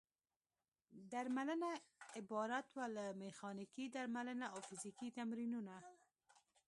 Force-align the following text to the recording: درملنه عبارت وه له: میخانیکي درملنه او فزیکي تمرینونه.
درملنه 1.13 1.69
عبارت 2.17 2.67
وه 2.75 2.85
له: 2.95 3.05
میخانیکي 3.21 3.85
درملنه 3.95 4.45
او 4.53 4.59
فزیکي 4.67 5.09
تمرینونه. 5.17 5.75